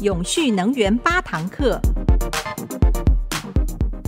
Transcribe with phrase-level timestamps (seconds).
[0.00, 1.78] 永续能源八堂课。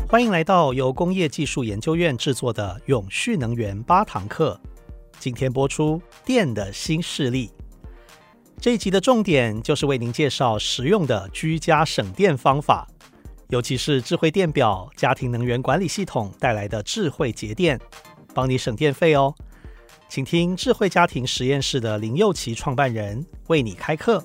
[0.08, 4.58] 欢迎来到由工业技术研究院制作的《永续能源八堂课》。
[5.18, 7.50] 今天播出电的新势力。
[8.58, 12.88] 这一集的重点就是为您介绍实用的居家省电方法，
[13.50, 17.78] 尤其是智慧电表、家庭能源管理系统带来的智慧节电，
[18.32, 19.34] 帮你省电费哦。
[20.08, 24.24] 请听智慧家庭实验室的林祐齐创办人为你开课。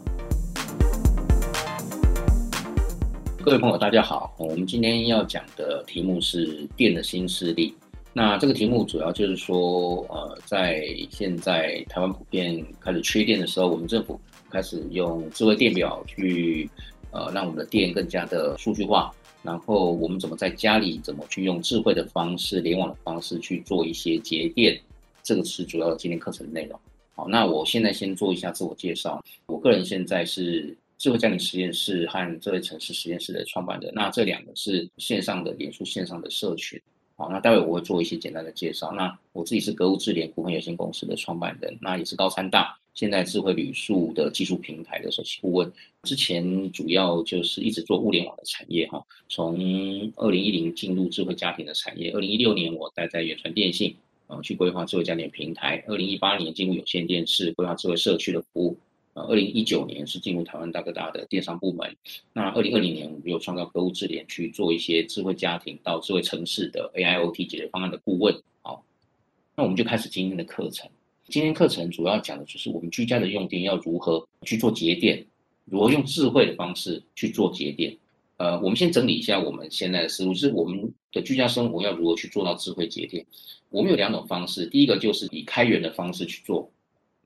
[3.48, 4.36] 各位朋友，大家好。
[4.38, 7.74] 我们今天要讲的题目是电的新势力。
[8.12, 16.70] 那这个题目主要就是说，呃，在现在台湾普遍开始缺电的时候，我们政府开始用智慧电表去，
[17.12, 19.14] 呃，让我们的电更加的数据化。
[19.44, 24.78] 然后我们怎么在家里怎么去用智慧的方式、联网的方式去做一些节电。
[25.24, 26.78] 这个是主要的今天课程的内容。
[27.16, 29.24] 好，那我现在先做一下自我介绍。
[29.46, 33.92] 我个人现在是智慧家庭实验室和智慧城市实验室的创办人。
[33.94, 36.80] 那这两个是线上的脸书线上的社群。
[37.16, 38.92] 好，那待会我会做一些简单的介绍。
[38.94, 45.72] 那我自己是格物智联股份有限公司的创办人，那也是高参大现在智慧旅宿的技术平台的首席顾问。
[46.04, 49.56] 之前主要就是一直做物联网的产业哈，从
[50.16, 53.96] 二零一零进入智慧家庭的产业，二零一六年我待在远传电信。
[54.28, 55.82] 呃，去规划智慧家电平台。
[55.88, 58.78] 二零一八年进入有线电视，规划智慧社区的服务。
[59.18, 61.98] 呃，二零一九年是进入台湾大哥大的电商部门。
[62.34, 68.40] 那二零二零年，我们有创造格物智联去做一些智慧家庭到智慧城市的 AIoT 解决方案的顾问。
[68.62, 68.86] 好，
[69.56, 70.88] 那我们就开始今天的课程。
[71.30, 75.26] 今天课程主要讲的就是我们居家的用电要如何去做节电，
[75.66, 77.98] 如何用智慧的方式去做节电。
[78.38, 83.26] 呃，我们先整理一下我们现在的思路，就是我们的居家生活要如何去做到智慧节电。
[83.72, 86.70] 我们有两种方式，第一个就是以开源的方式去做，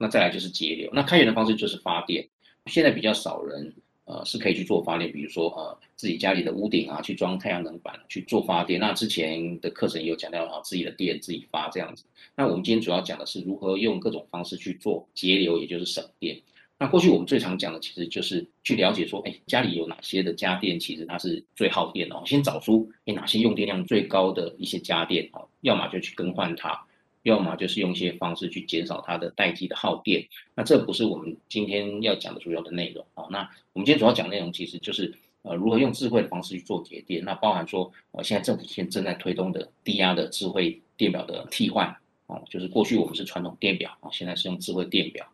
[0.01, 0.89] 那再来就是节流。
[0.91, 2.27] 那开源的方式就是发电，
[2.65, 3.71] 现在比较少人
[4.05, 8.79] 呃是可以去做发电，比如说呃自己家里的屋顶啊去装太阳能板去做发电。
[8.79, 12.03] 那之前的课程也有讲到啊，自己的电自己发这样子。
[12.35, 16.35] 那我们今天主要讲的是如何用各种方式去做节流，也就是省电。
[16.79, 22.23] 那过去我们最常讲的，其实就是去了解说，哎，家里有哪些的家电，其实它是最耗电的哦。
[22.25, 26.83] 先找出，哎，哪些用电量最高的一些家电哦，要么就去更换它，
[27.23, 30.27] 要么就是用一些方式去减少它的待机的耗电。
[30.55, 33.27] 那这不是我们今天要讲的主要的内容哦。
[33.31, 33.39] 那
[33.73, 37.23] 我们今天主要讲内容，其实就是呃，如何用智慧的方式去做节电。
[37.23, 41.95] 那包含说，呃，现在政府现正在推动的低压的智慧电表的替换
[42.27, 45.27] 哦，就是过去我们是传统电表啊，现在是用智慧电表。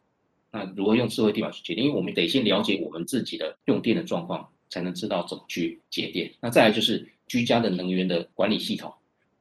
[0.49, 1.85] 那如何用智慧电表去节电？
[1.85, 6.31] 因为我们得先了解我们自己的用电的状况，才能知道怎么去节电。
[6.39, 8.93] 那再来就是居家的能源的管理系统。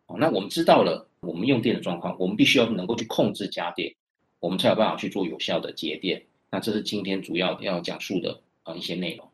[0.07, 3.95] 哦，那我们知道了我们用电的状况，我们必须要能够去控制家电，
[4.41, 6.23] 我们才有办法去做有效的节电。
[6.51, 9.29] 那这是今天主要要讲述的啊一些内容。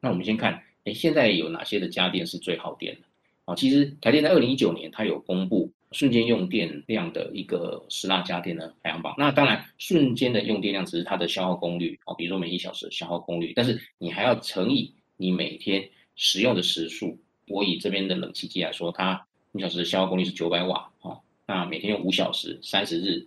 [0.00, 3.00] 那我们先看，哎，现在有哪些的家电是最耗电的？
[3.46, 5.70] 啊，其实台电在二零一九年它有公布。
[5.92, 9.12] 瞬间用电量的一个十大家电的排行榜。
[9.18, 17.18] 那当然，瞬间的用电量只是它的消耗功率啊，比如说每一小时消耗功率，但是你还要乘以你每天使用的时数。
[17.48, 23.26] 我以这边的冷气机来说，它一小时的消耗功率是九百瓦哦，那每天用五小时，三十日，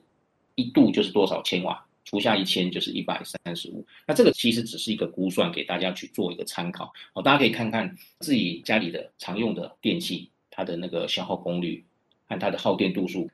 [0.56, 1.86] 一度就是多少千瓦？
[2.06, 3.86] 除下一千就是一百三十五。
[4.06, 7.22] 那这个其实只是一个估算，给大家去做一个参考哦。
[7.24, 11.84] 大家可以看看自己家里的常用的电器，它的那个消耗功率。
[12.26, 13.30] 看它的耗电度数，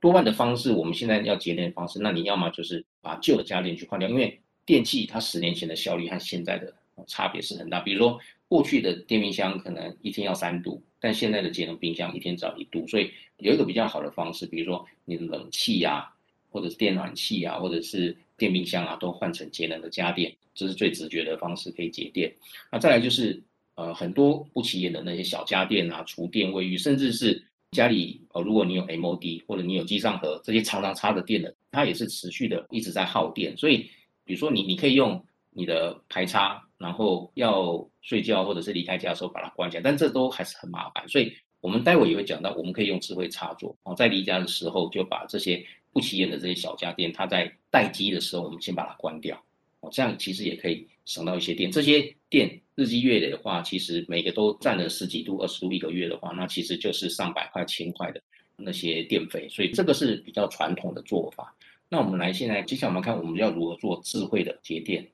[0.00, 6.74] 多半的方式，我们现在要节电的方式，那你要么就是把旧的家电去换掉，因为电器它十年前的效率和现在的
[7.06, 7.78] 差别是很大。
[7.80, 8.18] 比如说
[8.52, 16.12] 过去的电冰箱可能一天要三度，但现在的节能冰箱一天只要一度，所以有一个比较好的方式，比如说你的冷气呀、啊，
[16.50, 22.30] 或者是电暖气啊，或者是电冰箱啊，都换成节能的家电，这是最直觉的方式可以节电。
[22.70, 23.42] 那再来就是
[23.76, 27.42] 呃很多不起眼的那些小家电啊，厨电、卫浴，甚至是。
[27.72, 33.56] 家里哦，如果你有 MOD 或者你有机上盒这些常常插的电的，它也是持续的一直在耗电。
[33.56, 33.88] 所以，
[34.26, 41.08] 比如说你你可以用你的排插，然后要睡觉或者是离开家的时候把它关起来，但这都还是很麻烦。
[41.08, 49.42] 所以我们待会也会讲到，我们可以用智慧插座哦，在离家的时候就把这些不起眼的这些小家电，它在待机的时候我们先把它关掉
[49.80, 51.70] 哦，这样其实也可以省到一些电。
[51.70, 52.60] 这些电。
[52.74, 58.22] 日积月累的话，其实每个都占了十几度、二十度一个月的话，那其实就是上百块、千块的
[58.56, 59.46] 那些电费。
[59.50, 61.54] 所以这个是比较传统的做法。
[61.90, 65.06] 那我们来现在，接下来我们看我们要如何做智慧的节电。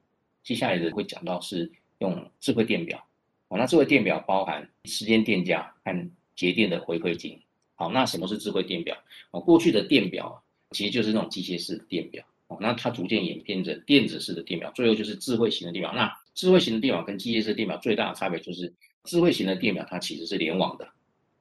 [0.44, 1.68] 接下来的会讲到是
[1.98, 3.04] 用智慧电表。
[3.48, 7.40] 哦，那智慧电表包含时间电价和节电的回馈金。
[7.74, 8.96] 好，那什么是智慧电表？
[9.30, 10.42] 哦，过去的电表
[10.72, 12.24] 其实就是那种机械式的电表。
[12.48, 15.92] 哦，那它逐渐演变成电子式的电表，最后就是智慧型的电表。
[15.94, 18.72] 那智慧型的电表跟机械式电表最大的差别就是，
[19.04, 20.88] 智慧型的电表它其实是联网的，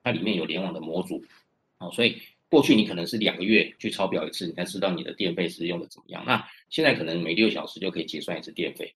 [0.03, 1.23] 它里面有联网的模组，
[1.77, 2.17] 好，所以
[2.49, 6.23] 过去你可能是两个月去抄表一次，你才知道你的电费是用的怎么样。
[6.25, 8.93] 那现在可能每六小时就可以结算一次电费。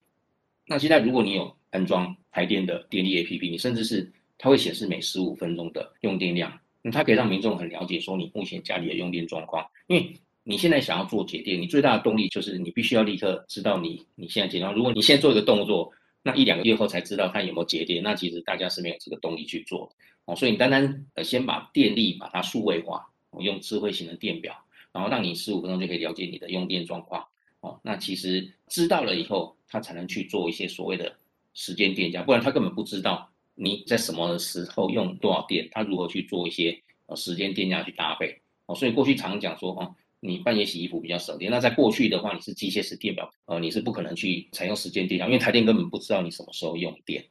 [0.66, 10.14] 那现在如果你有安装台电的电力 APP，你甚至是它会显示每十五分钟的用电量，那它可以让民众很了解说你目前家里的用电状况，因为。
[10.44, 14.74] 你现在想要做节电，你最大的动力就是你必须要立刻知道你你现在节电。
[14.74, 15.88] 如果你现在做一个动作，
[16.20, 19.94] 那一两个月后才知道它有没有节电，那其实大家是没有这个动力去做的
[20.24, 20.34] 哦。
[20.34, 23.06] 所以你单单呃先把电力把它数位化，
[23.38, 24.52] 用智慧型的电表，
[24.92, 27.24] 然后让你十五分钟就可以了解你的用电状况
[27.62, 27.80] 哦。
[27.82, 31.16] 那其实知道了以后，他才能去做一些所谓的
[31.54, 38.74] 时间电价，不然他根本不知道你在什么时候用多少电，他如何去做一些呃时间电价去搭配哦。
[38.74, 39.96] 所以过去常讲说哦。
[40.24, 47.24] 你半夜洗衣服比较省电，那在过去的话，你是机械式电表，呃，你是不可能去采用时间电价，因为台电根本不知道你什么时候用电。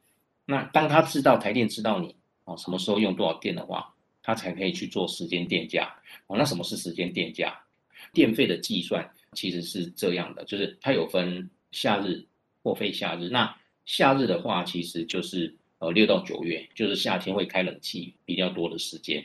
[0.44, 2.14] 那当他知道台电知道你
[2.44, 5.90] 哦什么时候用多少电的话，他才可以去做时间电价。
[6.26, 7.58] 哦，那什么是时间电价？
[8.12, 12.24] 电费的计算其实是这样的，就是它有分夏日
[12.62, 13.28] 或非夏日。
[13.28, 19.24] 那夏日的话，其实就是呃六到九月，就是夏天会开冷气比较多的时间。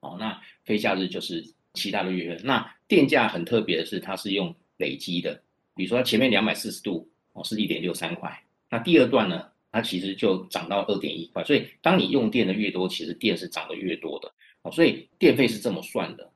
[0.00, 1.44] 哦，那非夏日就是。
[1.76, 5.42] 其他的月份，那电价很特别的是，它是用累积的。
[5.74, 11.42] 比如说，它前面两百四十度哦是一点六三块，那第二段呢，它其实就涨到二点一块。
[11.42, 14.32] 所以，当你用电的越多，其实电是涨得越多的
[14.62, 14.70] 哦。
[14.70, 16.30] 所以电费是这么算的。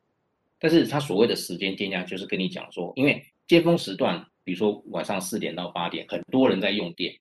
[0.58, 7.14] 但是它所谓的时间电价，就是跟你讲说，因为尖峰时段，比如说晚上四点到八点，很多人在用电，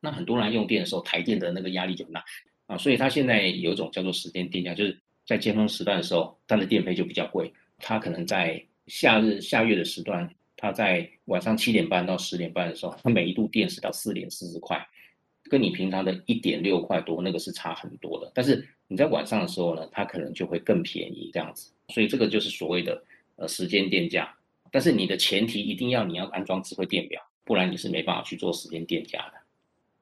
[0.00, 2.24] 那很多人用电的时候，台电的那个压力就大
[2.66, 2.76] 啊。
[2.76, 4.98] 所以它现在有一种叫做时间电价，就是。
[5.24, 7.50] 在尖峰时段的时候，它的电费就比较贵。
[7.78, 14.84] 它可能在夏日、夏月的时段，它在晚上七点半到十点半的时候，它每一度电是到四点四十块，
[15.52, 18.32] 跟你平常的一点六块多那个是差很多的。
[18.34, 21.70] 但是你在晚上的时候呢，它可能就会更便宜这样子。
[21.88, 23.04] 所以这个就是所谓的
[23.36, 24.34] 呃时间电价。
[24.70, 29.34] 但是你的前提一定要你要安装智慧电表，不然你是没办法去做时间电价的。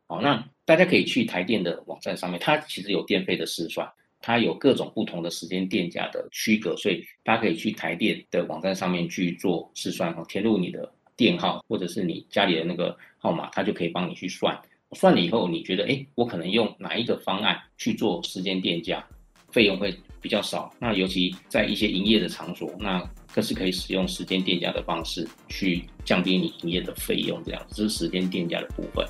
[0.07, 3.91] 好，那大家可以去台电的网站上面，它其实有电费的试算。
[4.21, 14.57] 它有各种不同的时间电价的区隔，所以大家可以去台电的网站上面去做试算哦，填入你的电号或者是你家里的那个号码，它就可以帮你去算。
[14.97, 19.05] 算了以后，你觉得诶，我可能用哪一个方案去做时间电价，
[19.53, 20.69] 费用会比较少。
[20.81, 23.01] 那尤其在一些营业的场所，那
[23.33, 29.07] 更是可以使用时间电价的方式去降低你营业的费用，这样这是时间电价的部分。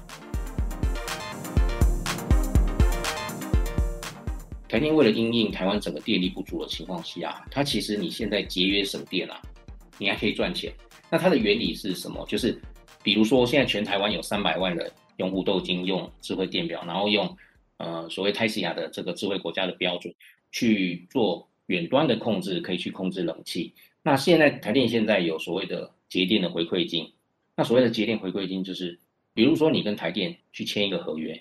[4.68, 9.40] 台电为了因应台湾整个电力不足的情况下，它其实你现在节约省电啊，
[9.96, 10.70] 你还可以赚钱。
[11.08, 12.22] 那它的原理是什么？
[12.28, 12.60] 就是
[13.02, 17.36] 比如说现在全台湾有三百万人用户都已经用智慧电表，然后用
[17.76, 20.14] 呃所谓泰西亚的这个智慧国家的标准
[20.50, 23.74] 去做远端的控制，可以去控制冷气。
[24.02, 27.12] 那现在台电现在有所谓的节电的回馈金，
[27.54, 28.98] 那所谓的节电回馈金就是，
[29.34, 31.38] 比如说你跟台电去签一个合约。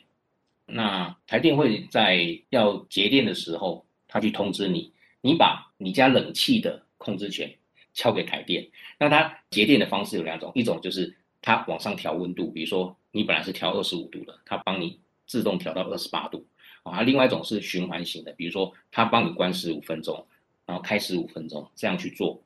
[0.66, 4.92] 那台电会在要节电的时候，他去通知你，
[5.22, 7.50] 你把你家冷气的控制权
[7.94, 8.68] 交给台电。
[9.00, 16.46] 那它节电的方式有两种，一种就是它往上调温度，比如说你本来是调二十五度的，它帮你自动调到二十八度
[16.84, 17.02] 啊。
[17.02, 20.26] 另外一种是循环型的，比如说它帮你关十五分钟，
[20.66, 22.42] 然后开十五分钟，这样去做。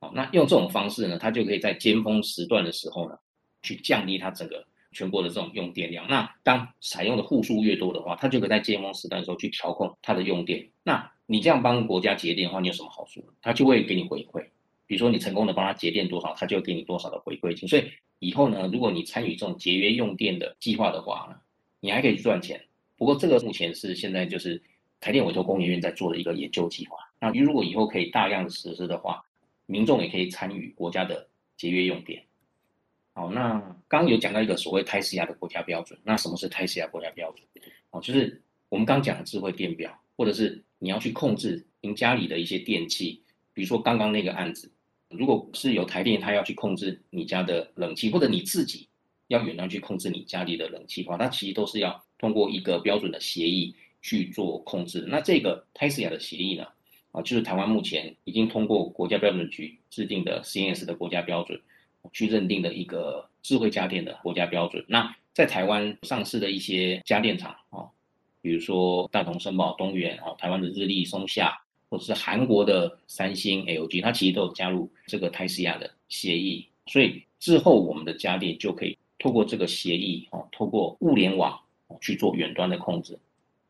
[0.00, 3.18] 好，那用这种方式呢，它就可以在尖峰时段的时候呢，
[3.62, 4.64] 去降低它整个。
[4.92, 10.68] 全国的这种用电量，那当采用的户数越多的话，它就可以在尖峰时段的时候去调控它的用电。
[10.82, 13.24] 那你这样帮国家节电的话，你有什么好处？
[13.40, 14.44] 它就会给你回馈，
[14.88, 17.68] 比如说你成功的帮他节电多少，它就给你多少的回馈金。
[17.68, 17.84] 所以
[18.20, 21.36] 以后呢，如果你参与这种节约用电的计划的话呢，
[21.80, 22.62] 你还可以去赚钱。
[22.96, 24.62] 不过这个目前是现在就是
[25.00, 26.98] 台电委托工研院在做的一个研究计划。
[27.18, 29.24] 那如果以后可以大量的实施的话，
[29.66, 32.22] 民众也可以参与国家的节约用电。
[33.14, 33.58] 好，那
[33.88, 35.98] 刚刚有讲到一个所谓 TAISYA 的国家标准。
[36.04, 37.42] 那什么是 TAISYA 国家标准？
[37.90, 43.22] 哦，就是我们刚讲的智慧电表，或者是你要去控制您家里的一些电器，
[43.52, 44.70] 比如说刚刚那个案子，
[45.10, 48.88] 如果是有台电，它要去控制你家的冷气，或者你自己
[49.28, 55.04] 要远端去控制你家里的冷气的话，它其实都是要通过一个标准的协议去做控制。
[55.08, 56.66] 那这个 TAISYA 的协议呢，
[57.12, 61.60] 啊，就是台湾目前已经通过国家标准局制定的 CNS 的国家标准。
[62.14, 64.82] 去认定的一个智慧家电的国家标准。
[64.88, 67.84] 那在台湾上市的一些家电厂啊，
[68.40, 71.59] 比如说大同、申宝、东元啊，台湾的日立、松下，
[71.90, 76.66] 或者是韩国的三星、LG，它其实都有加入这个 TAISYA 的协议。
[76.86, 81.58] 所以之后我们的家电就可以透过这个协议哦，透过物联网
[82.00, 83.18] 去做远端的控制。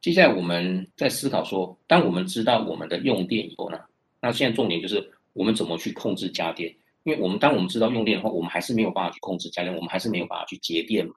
[0.01, 3.79] 接下来我们在思考说，当我们知道我们的用电以后呢，
[4.21, 6.75] 那现在重点就是我们怎么去控制家电？
[7.05, 11.15] 因为我们当我们知道用电的话，我们还是没有办法去控制家电，我们还是没有办法去节电嘛。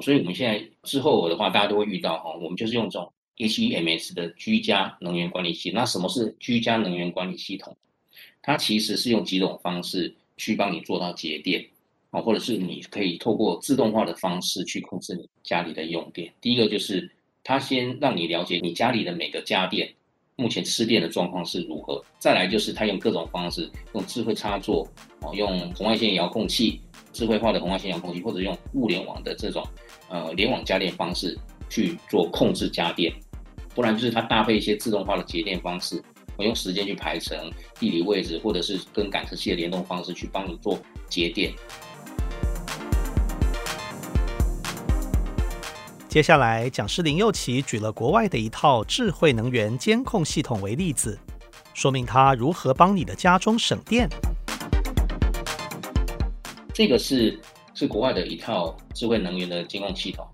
[0.00, 5.80] 所以我们现在之后的话，大家都会遇到哈，我们就是用这种 HEMS 的居家能源管理系统。
[5.80, 7.76] 那什么是居家能源管理系统？
[8.42, 11.66] 它其实是用几种方式去帮你做到节电
[12.10, 16.32] 啊，或者是你可以透过自动化的方式去控制你家里的用电。
[16.40, 17.10] 第一个就是。
[17.44, 19.92] 它先让你了解你家里的每个家电
[20.36, 24.86] 目前吃电的状况是如何，再来就是它用各种方式，用智慧插座
[25.22, 26.80] 哦，用红外线遥控器、
[27.12, 29.66] 智慧化的红外线遥控器，或者用物联网的这种
[30.08, 31.36] 呃联网家电方式
[31.72, 33.10] 去做控制家电，
[33.74, 36.04] 不然就是它搭配一些自动化的节电方式，
[36.36, 37.50] 我用时间去排程、
[37.80, 41.50] 地理位置，或者是跟感测器的联动方式去帮你做节电。
[46.10, 51.18] 接下来，讲师林祐齐举了国外的一套智慧能源监控系统为例子，
[51.72, 54.06] 说明它如何帮你的家中省电。
[56.74, 57.40] 这个是
[57.72, 60.26] 是国外的一套智慧能源的监控系统，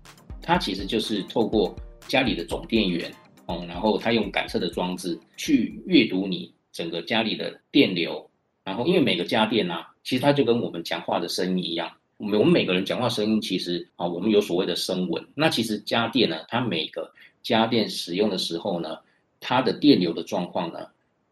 [0.49, 1.75] 它其实就是透过
[2.07, 3.13] 家里的总电源，
[3.45, 8.27] 嗯，然后它用感测的装置去阅读你整个家里的电流，
[8.63, 11.87] 然后因为每个家电啊，其实它就跟我们讲话的声音一样。
[12.17, 15.23] 我们我们每个人讲话声音其实啊，我们有所谓的声纹。
[15.35, 17.13] 那其实家电呢，它每个
[17.43, 18.97] 家电使用的时候呢，
[19.39, 20.79] 它的电流的状况呢，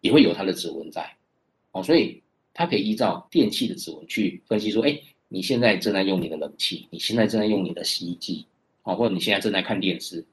[0.01, 1.11] 也会有它的指纹在。
[1.71, 2.21] 哦，所以
[2.53, 4.95] 它可以依照电器的指纹去分析说，哎，
[5.27, 8.45] 你现在正在用你的冷气，你现在正在用你的洗衣机，
[8.87, 10.25] 哦，或者你现在正在看电视，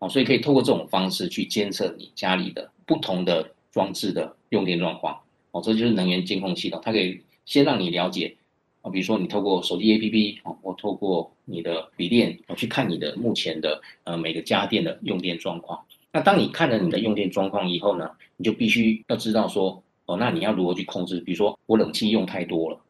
[0.00, 5.16] 哦，所以可以透过这种方式去监测你家里的不同的装置的用电状况。
[5.52, 8.36] 哦，这就是能源监控系统，它可以先让你了解。
[8.82, 15.78] 啊，比如说你透过手机 APP 哦，或透过你的笔电我，去看你的目前的呃每个家电的用电状况。
[16.10, 21.20] 那当你看了你的用电状况以后呢，你就必须要知道说，哦，那你要如何去控制？
[21.20, 22.80] 比如说我冷气用太多了，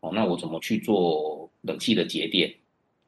[0.00, 2.54] 哦，那我怎么去做冷气的节电？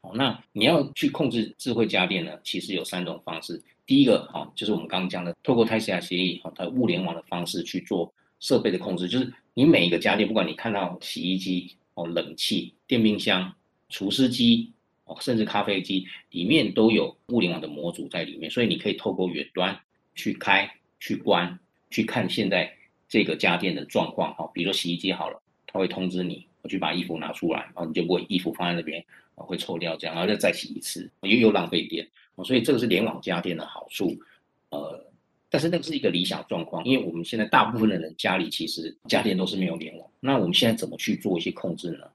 [0.03, 3.61] 哦，那你要去控制智慧家电呢，其实有三种方式。
[3.87, 11.75] 第一个哈，就是我们刚刚讲的，透过 Type-C 协议哈，它物联网的方式去做设备的控制，就是你每一个家电，不管你看到洗衣机。
[11.95, 13.53] 哦，冷气、电冰箱、
[13.91, 14.73] 除湿机，
[15.05, 19.79] 哦，甚至咖啡机里面都有物联网的模组在里面，所以你可以透过远端
[20.15, 20.67] 去开、
[21.01, 21.59] 去关、
[21.91, 22.75] 去看现在
[23.11, 24.35] 这个家电的状况。
[24.37, 29.05] 哈，比如说洗衣机好了，它会通知你，我去把衣服拿出来，然后你就不会衣服放在那边
[29.35, 32.09] 会臭掉，这样，然后再再洗一次，又又浪费电。
[32.45, 34.17] 所以这个是联网家电的好处，
[34.71, 35.05] 呃。
[35.55, 40.11] 但是那个是一个理想状况，因为我们现在大部分的人家里其实家电都是没有联网。
[40.19, 42.07] 那我们现在怎么去做一些控制呢？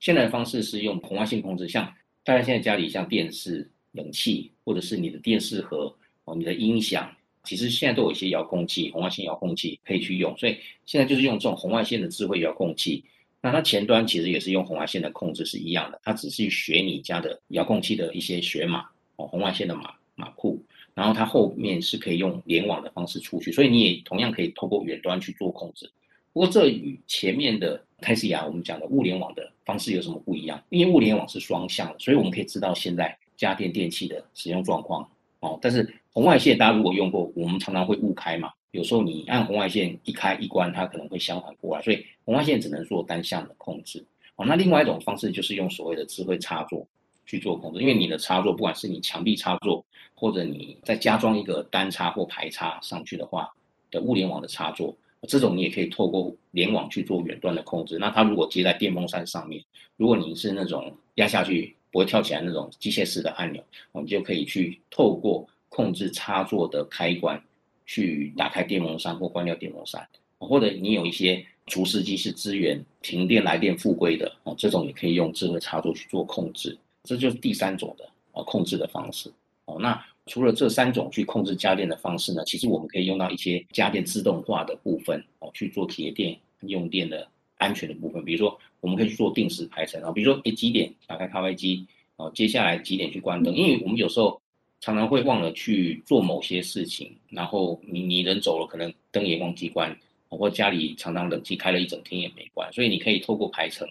[0.00, 1.84] 现在的方式是用红外线控制，像
[2.24, 5.94] 大家现在家里像电视、冷气，或者是你的电视盒
[6.24, 10.34] 哦，你的音响，其实现在都有一些遥控器，红外线遥控器可以去用。
[10.38, 13.04] 所以现在就是用这种红外线的智慧遥控器。
[13.46, 18.84] 那它前端其实也是用红外线的控制是一样的，它只是学你家的遥控器的一些学码
[19.14, 20.60] 哦，红外线的码码库。
[20.94, 25.88] 然后它后面是可以用联网的方式出去，所以你也同样可以透过远端去做控制。
[26.32, 30.60] 不过这与前面的 Type-C 我们讲的物联网的方式有什么不一样？
[30.70, 35.56] 因为物联网是双向的，所以我们可以知道现在家电电器的使用状况哦。
[35.62, 44.04] 但是红外线大家如果用过，我们常常会误开嘛，有时候你按红外线一开一关，它可能会相反过来，所以红外线只能做单向的控制。
[44.36, 46.86] 哦，那另外一种方式就是用所谓的智慧插座。
[47.28, 53.52] 去做控制，因为你的插座，不管是你墙壁插座，或者你再加装一个单插或排插上去的话
[53.90, 57.98] 的物联网的插座，这种你也可以透过联网去做远端的控制。
[57.98, 59.60] 那它如果接在电风扇上面，
[59.96, 67.42] 如果你是那种压下去不会跳起来那种机械式的按钮，我们就可以去透过控制插座的开关
[67.86, 70.06] 去打开电风扇或关掉电风扇，
[70.38, 76.76] 或者你有一些除湿机是支援停电来电复归的哦，这种也可以用智慧插座去做控制。
[77.04, 79.32] 这就是第三种的哦控制的方式
[79.66, 79.78] 哦。
[79.80, 87.26] 那除了这三种去控制家电的方式呢，其实我们可以用到一些家电自动化的部分哦，去做节电用电的
[87.58, 88.24] 安全的部分。
[88.24, 93.54] 比如说，我们可以去做定时排程啊，比如说，诶几点打开咖啡机哦，接下来几点去关灯？
[93.54, 94.40] 因为我们有时候
[94.80, 99.96] 常常会忘了去做某些事情，然后你你人走了，可能灯也忘记关，
[100.28, 103.88] 或家里常常冷气开了一整天也没关，所以你可以透过排程，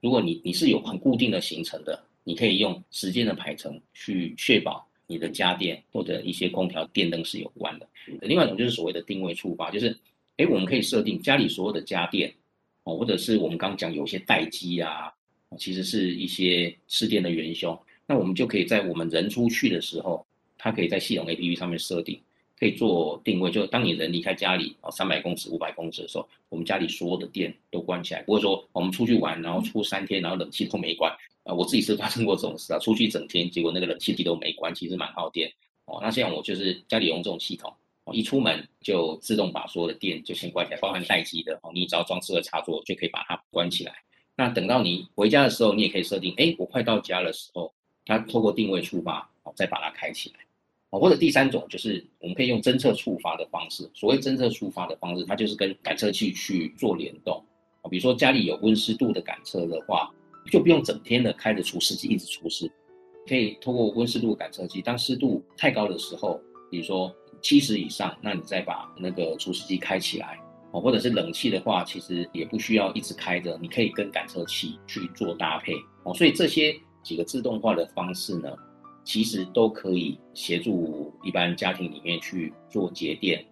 [0.00, 2.04] 如果你你是有很固定的行程的。
[2.24, 7.88] 你可以用时间的排程去确保你的家电或者一些空调、电灯是有关的。
[8.20, 9.96] 另外一种就是所谓的定位触发，就是，
[10.36, 12.30] 哎，我们可以设定家里所有的家电，
[12.84, 15.10] 哦，或者是我们刚讲有些待机啊，
[15.56, 17.74] 其实是一些吃电的元凶。
[18.08, 22.18] 那我们就可以在我们人出去的时候，它可以在系统 APP 上面设定，
[22.58, 31.14] 可以做定位，就当你人离开家里哦三百公尺、五百公尺的时候，我们家里所有的电都关起来，不会说我们出去玩，然后出三天，然后冷气都没关。
[31.44, 35.52] 啊，我自己是发生过这种事啊，出去一整天，结果那个冷气机都没关，其实蛮耗电
[35.84, 35.98] 哦。
[36.02, 37.70] 那现在我就是家里用这种系统。
[38.04, 43.92] 哦一出门就自动把所有的电就先关起来，包含待机的哦，你只要装这个插座就可以把它关起来。
[44.34, 47.70] 那等到你回家的时候，你也可以设定，哎，我快到家的时候，
[48.08, 50.40] 它透过定位触发，哦，再把它开起来。
[50.90, 53.88] 哦，或者第三种就是我们可以用侦测触发的方式。
[53.94, 57.36] 所谓侦测触发的方式，它就是跟感测器去做联动。
[57.82, 60.10] 啊比如说家里有温湿度的感测的话，
[60.50, 62.68] 就不用整天的开着除湿机一直除湿，
[63.28, 67.14] 可以透过温湿度感测器，当湿度太高的时候，比如说。
[67.40, 70.40] 七十以上，那你再把那个除湿机开起来
[70.72, 75.72] 哦，或者是冷气的话，其实也不需要一直开着，你可以跟感测器去做搭配
[76.02, 76.12] 哦。
[76.14, 76.76] 所以这些
[77.08, 78.50] 几个自动化的方式呢，
[79.02, 83.42] 其实都可以协助一般家庭里面去做节电。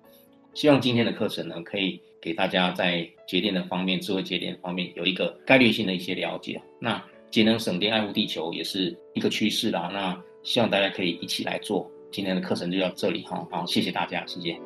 [0.53, 6.61] 希望今天的课程呢，可以给大家在节电的方面、智慧节电方面有一个概率性的一些了解。
[6.79, 9.89] 那节能省电、爱护地球也是一个趋势啦。
[9.91, 11.91] 那希望大家可以一起来做。
[12.13, 14.61] 今天的课程就到这里哈，好，谢谢大家，谢谢。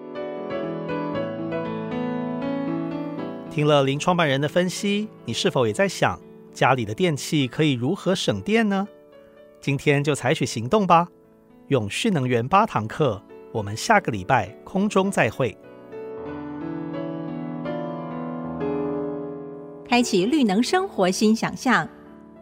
[3.52, 6.20] 听了林创办人的分析，你是否也在想
[6.52, 8.86] 家里的电器可以如何省电呢？
[9.60, 11.08] 今天就采取行动吧！
[11.68, 15.56] 永续能源八堂课，我们下个礼拜空中再会。
[19.86, 21.88] 开启绿能生活新想象，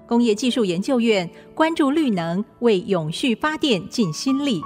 [0.06, 4.62] 工业技术研究院关注绿能，为永续发电尽心力。